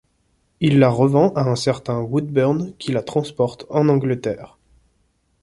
Il 0.61 0.79
la 0.79 0.89
revend 0.89 1.31
à 1.35 1.41
un 1.47 1.55
certain 1.55 1.99
Woodburn 1.99 2.73
qui 2.79 2.91
la 2.91 3.03
transporte 3.03 3.67
en 3.69 3.87
Angleterre. 3.87 4.57